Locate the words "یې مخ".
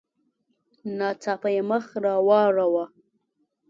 1.55-1.85